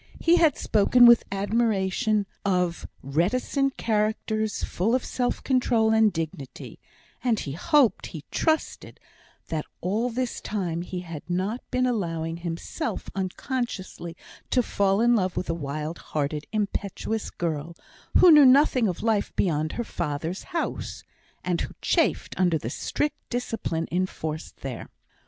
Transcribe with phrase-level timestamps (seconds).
[0.19, 6.79] He had spoken with admiration of reticent characters, full of self control and dignity;
[7.23, 8.99] and he hoped he trusted,
[9.49, 14.17] that all this time he had not been allowing himself unconsciously
[14.49, 17.75] to fall in love with a wild hearted, impetuous girl,
[18.17, 21.03] who knew nothing of life beyond her father's house,
[21.43, 24.89] and who chafed under the strict discipline enforced there.